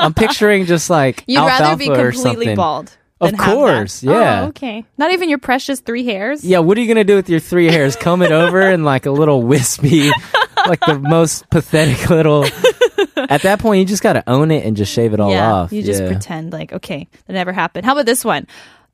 [0.00, 2.94] I'm picturing just like you'd rather be completely bald.
[3.20, 4.42] Of course, oh, yeah.
[4.42, 4.84] Oh, okay.
[4.96, 6.44] Not even your precious three hairs.
[6.44, 7.96] Yeah, what are you gonna do with your three hairs?
[7.96, 10.08] Comb it over and like a little wispy,
[10.68, 12.44] like the most pathetic little.
[13.30, 15.72] At that point, you just gotta own it and just shave it all yeah, off.
[15.72, 16.08] you just yeah.
[16.08, 17.84] pretend like okay, that never happened.
[17.84, 18.46] How about this one?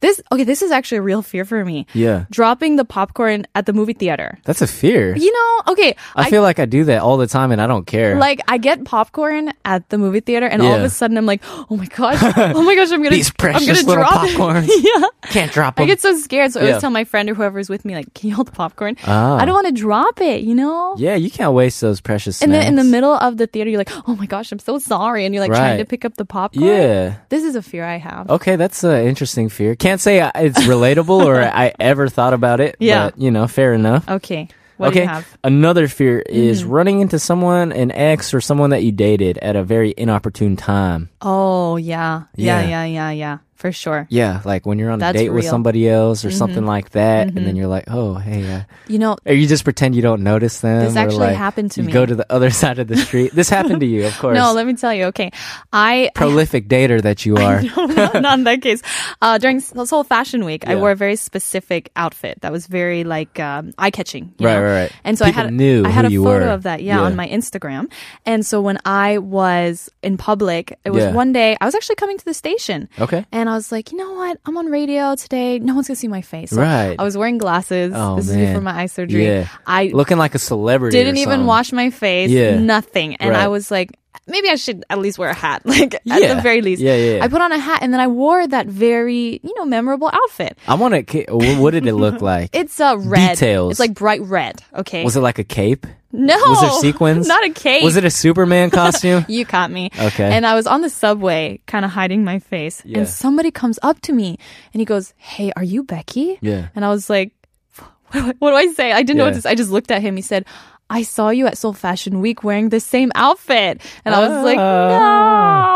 [0.04, 1.86] This okay, this is actually a real fear for me.
[1.94, 4.36] Yeah, Dropping the popcorn at the movie theater.
[4.44, 5.16] that's a fear.
[5.16, 7.86] You know, okay, I feel like I do that all the time, and I don't
[7.86, 8.16] care.
[8.20, 11.40] like I get popcorn at the movie theater, and all of a sudden I'm like,
[11.70, 14.36] oh my gosh, oh my gosh, I'm gonna, These I'm precious gonna little drop it.
[14.36, 14.68] popcorns.
[14.84, 16.68] yeah, can't drop I get so scared, so I Yeah.
[16.76, 18.96] always tell my friend or whoever's with me, like, can you hold the popcorn?
[19.06, 19.38] Ah.
[19.40, 20.96] I don't want to drop it, you know.
[20.98, 22.42] yeah, you can't waste those precious.
[22.42, 24.78] And then in the middle of the theater, you're like, oh my gosh, I'm so
[24.78, 26.66] sorry, and you're like trying to pick up the popcorn.
[26.66, 27.16] Yeah.
[27.30, 28.28] this is a fear I have.
[28.28, 29.74] Okay, that's an interesting fear.
[29.76, 32.76] Can't say it's relatable or I ever thought about it.
[32.78, 33.10] Yeah.
[33.10, 34.08] But, you know, fair enough.
[34.08, 35.00] Okay, what okay.
[35.00, 35.38] do you have?
[35.44, 36.70] Another fear is mm-hmm.
[36.70, 41.10] running into someone, an ex or someone that you dated at a very inopportune time.
[41.20, 42.68] Oh yeah, yeah, Yeah.
[42.68, 44.06] yeah, yeah, yeah, for sure.
[44.10, 47.28] Yeah, like when you're on That's a date with somebody else or something like that,
[47.28, 50.22] and then you're like, oh, hey, uh, You know, or you just pretend you don't
[50.22, 50.84] notice them.
[50.84, 51.92] This actually like, happened to you me.
[51.92, 53.32] go to the other side of the street.
[53.32, 54.34] this happened to you, of course.
[54.36, 55.04] no, let me tell you.
[55.06, 55.30] Okay,
[55.72, 57.62] I Prolific dater that you are.
[57.62, 57.86] no,
[58.20, 58.82] not, in that case.
[59.22, 63.04] Uh, during this whole fashion week, I wore a very specific outfit that was very
[63.04, 64.34] like um, eye catching.
[64.40, 64.92] Right, right, right.
[65.04, 66.40] And so People I had knew I had a photo were.
[66.52, 67.02] of that, yeah, Yeah.
[67.02, 67.90] on my Instagram.
[68.26, 71.12] And so when I was in public, it was Yeah.
[71.12, 72.88] one day I was actually coming to the station.
[73.00, 73.24] Okay.
[73.32, 74.38] And I was like, you know what?
[74.46, 75.58] I'm on radio today.
[75.58, 76.50] No one's gonna see my face.
[76.50, 76.96] So Right.
[76.98, 77.92] I was wearing glasses.
[77.94, 78.46] Oh, this is man.
[78.46, 79.26] before my eye surgery.
[79.26, 79.48] Yeah.
[79.66, 80.96] I Looking like a celebrity.
[80.96, 82.30] didn't even wash my face.
[82.30, 82.58] Yeah.
[82.58, 83.16] Nothing.
[83.16, 83.90] And I was like,
[84.26, 85.62] maybe I should at least wear a hat.
[85.66, 86.34] Like at Yeah.
[86.34, 86.80] the very least.
[86.80, 87.24] Yeah, yeah, yeah.
[87.24, 90.56] I put on a hat and then I wore that very, you know, memorable outfit.
[90.68, 91.24] I want to.
[91.30, 92.50] What did it look like?
[92.54, 93.36] It's uh red.
[93.38, 93.72] Details.
[93.72, 94.62] It's like bright red.
[94.74, 95.04] Okay.
[95.04, 95.86] Was it like a cape?
[96.16, 96.36] No.
[96.36, 97.26] Was there sequins?
[97.26, 97.82] Not a cape.
[97.82, 99.24] Was it a Superman costume?
[99.28, 99.90] You caught me.
[99.98, 100.30] Okay.
[100.30, 102.80] And I was on the subway, kind of hiding my face.
[102.84, 102.98] Yeah.
[102.98, 104.38] And somebody comes up to me
[104.72, 106.38] and he goes, Hey, are you Becky?
[106.40, 106.68] Yeah.
[106.76, 107.32] And I was like,
[108.12, 108.92] What do I say?
[108.92, 109.50] I didn't know what to say.
[109.50, 110.14] I just looked at him.
[110.14, 110.46] He said,
[110.88, 113.80] I saw you at Seoul Fashion Week wearing the same outfit.
[114.04, 114.88] And I was like, oh.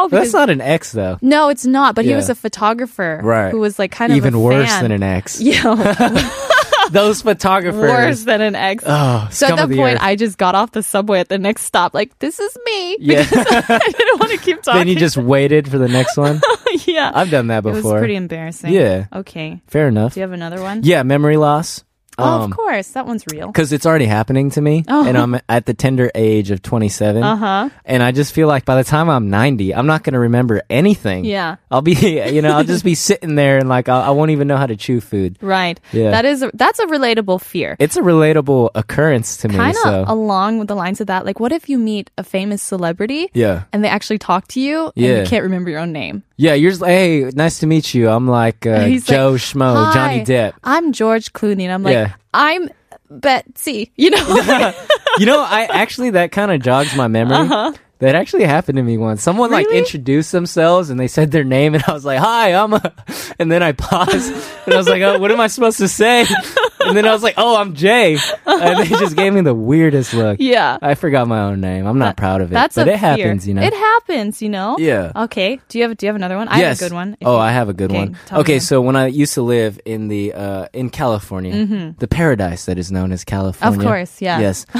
[0.04, 0.08] No.
[0.10, 1.18] But that's not an X though.
[1.20, 1.94] no, it's not.
[1.96, 3.18] But he was a photographer.
[3.24, 3.50] Right.
[3.50, 4.82] Who was like kind of Even worse fan.
[4.84, 5.40] than an X.
[5.48, 5.74] Yeah,
[6.90, 7.80] Those photographers.
[7.90, 8.84] worse than an ex.
[8.86, 10.02] Oh, so at that the point, earth.
[10.02, 11.94] I just got off the subway at the next stop.
[11.94, 12.96] Like, this is me.
[13.00, 13.26] Yeah.
[13.32, 14.78] I didn't want to keep talking.
[14.80, 16.40] then you just waited for the next one.
[16.86, 17.10] yeah.
[17.14, 17.98] I've done that It was before.
[17.98, 18.72] pretty embarrassing.
[18.72, 19.06] Yeah.
[19.12, 19.60] Okay.
[19.66, 20.14] Fair enough.
[20.14, 20.82] Do you have another one?
[20.84, 21.84] Yeah, memory loss.
[22.18, 22.88] Oh, of course.
[22.88, 23.46] That one's real.
[23.46, 25.06] Because it's already happening to me, Oh.
[25.06, 27.22] and I'm at the tender age of 27.
[27.22, 27.68] Uh huh.
[27.84, 30.62] And I just feel like by the time I'm 90, I'm not going to remember
[30.68, 31.24] anything.
[31.24, 31.56] Yeah.
[31.70, 31.92] I'll be,
[32.32, 34.66] you know, I'll just be sitting there and like, I'll, I won't even know how
[34.66, 35.38] to chew food.
[35.40, 35.78] Right.
[35.92, 36.10] Yeah.
[36.10, 37.76] That is a, that's a relatable fear.
[37.78, 39.56] It's a relatable occurrence to me.
[39.56, 40.04] Kind of so.
[40.08, 41.24] along with the lines of that.
[41.24, 43.64] Like, what if you meet a famous celebrity yeah.
[43.72, 45.20] and they actually talk to you and Yeah.
[45.20, 46.22] you can't remember your own name?
[46.40, 48.08] Yeah, you're just, hey, nice to meet you.
[48.08, 50.52] I'm like uh, Joe like, Schmo, Johnny "Hi, Depp.
[50.62, 51.64] I'm George Clooney.
[51.64, 52.14] And I'm like, Yeah.
[52.32, 52.70] I'm
[53.10, 53.90] Betsy.
[53.96, 54.18] You know?
[55.18, 57.76] you know, I actually, that kind of jogs my memory.
[57.98, 59.20] That actually happened to me once.
[59.24, 59.78] Someone like Uh-huh.
[59.78, 62.94] Introduced themselves and they said their name, and I was like, "Hi, I'm," a...
[63.40, 64.32] and then I paused
[64.66, 66.24] and I was like, oh, "What am I supposed to say?"
[66.80, 70.14] And then I was like, "Oh, I'm Jay," and they just gave me the weirdest
[70.14, 70.38] look.
[70.40, 70.78] yeah.
[70.80, 71.86] I forgot my own name.
[71.86, 73.16] I'm not proud of it, That's but a it fear.
[73.16, 73.62] happens, you know.
[73.62, 74.76] It happens, you know?
[74.78, 75.12] Yeah.
[75.24, 75.60] Okay.
[75.68, 76.48] Do you have do you have another one?
[76.48, 76.78] I yes.
[76.80, 77.16] have a good one.
[77.20, 78.16] If Oh, you- I have a good Okay, one.
[78.26, 82.08] tell me Okay, so when I used to live in the uh, in California, the
[82.08, 83.78] paradise that is known as California.
[83.78, 83.80] Mm-hmm.
[83.80, 84.38] Of course, yeah.
[84.40, 84.66] Yes.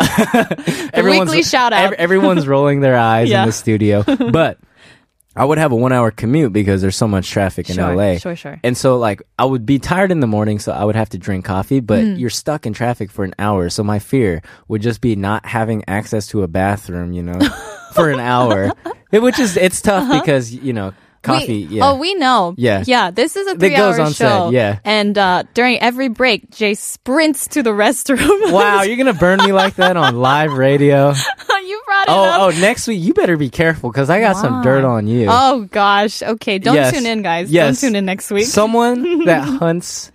[0.96, 1.92] weekly shout out.
[1.92, 3.42] ev- everyone's rolling their eyes Yeah.
[3.42, 4.58] in the studio, but
[5.36, 8.18] I would have a one-hour commute because there's so much traffic in Sure, LA.
[8.18, 8.58] sure, sure.
[8.64, 11.18] And so, like, I would be tired in the morning, so I would have to
[11.18, 11.78] drink coffee.
[11.80, 12.18] But Mm.
[12.18, 15.84] you're stuck in traffic for an hour, so my fear would just be not having
[15.86, 17.12] access to a bathroom.
[17.12, 17.38] You know,
[17.94, 18.72] for an hour,
[19.12, 21.66] which is it's tough because you know coffee.
[21.66, 21.90] We, yeah.
[21.90, 22.54] Oh, we know.
[22.56, 22.82] Yeah.
[22.86, 23.10] Yeah.
[23.12, 24.50] This is a three goes hour on set, show.
[24.50, 24.78] yeah.
[24.84, 28.52] And uh, during every break, Jay sprints to the restroom.
[28.52, 31.12] Wow, you're gonna burn me like that on live radio?
[32.08, 32.40] Oh, up.
[32.56, 35.26] oh, next week you better be careful because I got some dirt on you.
[35.30, 36.22] Oh gosh.
[36.22, 36.58] Okay.
[36.58, 36.92] Don't Yes.
[36.94, 37.50] tune in, guys.
[37.50, 37.80] Yes.
[37.80, 38.46] Don't tune in next week.
[38.46, 40.10] Someone that hunts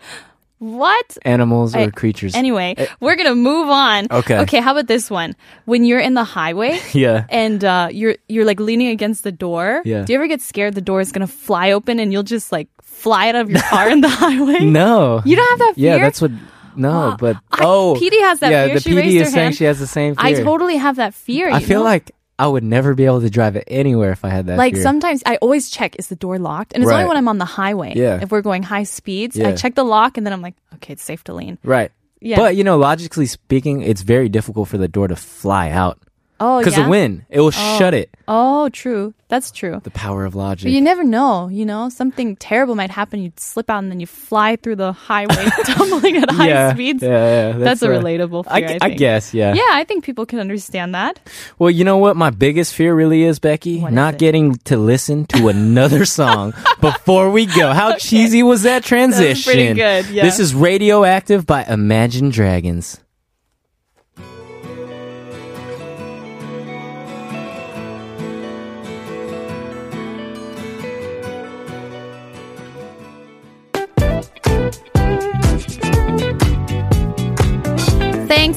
[0.59, 1.17] what?
[1.23, 2.33] animals or I- creatures.
[2.33, 4.07] Anyway, we're gonna move on.
[4.09, 4.39] Okay.
[4.39, 4.59] Okay.
[4.61, 5.35] How about this one?
[5.65, 6.79] When you're in the highway.
[6.93, 7.25] yeah.
[7.29, 9.81] And uh, you're you're like leaning against the door.
[9.85, 10.03] Yeah.
[10.03, 12.67] Do you ever get scared the door is gonna fly open and you'll just like
[12.81, 14.59] fly out of your car in the highway?
[14.65, 15.21] No.
[15.25, 15.97] You don't have that fear?
[15.97, 16.31] Yeah, that's what.
[16.77, 17.17] No, Wow.
[17.19, 18.75] but I- oh, PD has that yeah, fear.
[18.75, 19.55] the She PD is saying hand.
[19.55, 20.25] she has the same fear.
[20.25, 21.49] I totally have that fear.
[21.49, 21.85] I feel know?
[21.85, 24.57] like I would never be able to drive it anywhere if I had that.
[24.57, 24.83] like fear.
[24.83, 27.45] sometimes I always check is the door locked, and it's only when I'm on the
[27.45, 27.93] highway.
[27.95, 28.19] Yeah.
[28.21, 29.49] If we're going high speeds, Yeah.
[29.49, 31.57] I check the lock, and then I'm like, okay, it's safe to lean.
[31.63, 31.91] right.
[32.21, 32.37] Yeah.
[32.37, 35.99] But you know, logically speaking, it's very difficult for the door to fly out
[36.39, 36.83] Oh, because yeah.
[36.83, 38.09] the wind it will shut it.
[38.27, 39.13] Oh, true.
[39.27, 39.79] That's true.
[39.83, 40.65] The power of logic.
[40.65, 43.21] But you never know, you know, something terrible might happen.
[43.21, 47.01] You slip out and then you fly through the highway, tumbling at high yeah, speeds.
[47.01, 48.69] Yeah, yeah, That's, a uh, relatable I, fear.
[48.69, 48.99] I, I think.
[48.99, 49.53] guess, yeah.
[49.53, 51.19] Yeah, I think people can understand that.
[51.57, 53.79] Well, you know what my biggest fear really is, Becky?
[53.79, 54.19] What is Not it?
[54.19, 57.73] getting to listen to another song before we go.
[57.73, 59.51] How cheesy was that transition?
[59.51, 60.23] pretty good, yeah.
[60.23, 62.99] This is Radioactive by Imagine Dragons.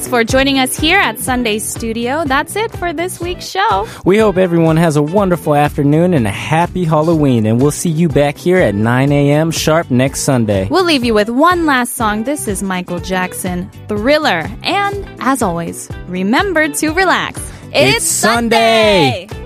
[0.09, 2.23] For joining us here at Sunday Studio.
[2.25, 3.87] That's it for this week's show.
[4.03, 8.09] We hope everyone has a wonderful afternoon and a happy Halloween, and we'll see you
[8.09, 9.51] back here at 9 a.m.
[9.51, 10.67] sharp next Sunday.
[10.67, 12.23] We'll leave you with one last song.
[12.23, 14.49] This is Michael Jackson, Thriller.
[14.63, 17.39] And as always, remember to relax.
[17.71, 19.27] It's Sunday.
[19.27, 19.38] Sunday.